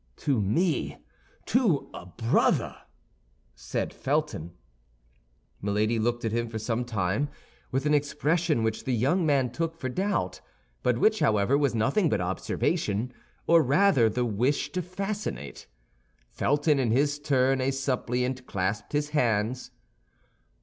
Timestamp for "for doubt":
9.77-10.41